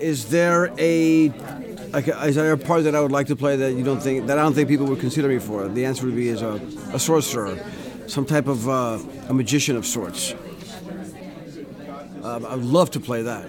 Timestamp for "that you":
3.56-3.84